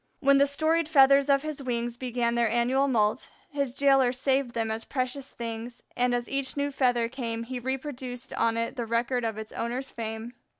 When 0.19 0.39
the 0.39 0.47
storied 0.47 0.89
feathers 0.89 1.29
of 1.29 1.43
his 1.43 1.61
wings 1.61 1.95
began 1.95 2.33
their 2.33 2.49
annual 2.49 2.87
moult, 2.87 3.29
his 3.51 3.71
jailer 3.71 4.11
saved 4.11 4.55
them 4.55 4.71
as 4.71 4.83
precious 4.83 5.29
things, 5.29 5.83
and 5.95 6.15
as 6.15 6.27
each 6.27 6.57
new 6.57 6.71
feather 6.71 7.07
came 7.07 7.43
he 7.43 7.59
reproduced 7.59 8.33
on 8.33 8.57
it 8.57 8.77
the 8.77 8.87
record 8.87 9.23
of 9.23 9.37
its 9.37 9.51
owner's 9.51 9.91
fame. 9.91 10.33